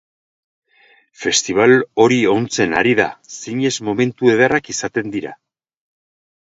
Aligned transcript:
Festibal 1.23 1.75
hori 2.05 2.17
ontzen 2.31 2.75
ari 2.81 2.97
da, 3.01 3.07
zinez 3.37 3.75
momentu 3.91 4.35
ederrak 4.37 4.75
izaten 4.77 5.19
dira. 5.19 5.41